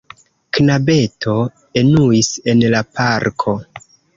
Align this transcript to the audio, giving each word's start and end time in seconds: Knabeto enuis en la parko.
Knabeto 0.57 1.35
enuis 1.83 2.33
en 2.55 2.67
la 2.77 2.85
parko. 2.99 3.59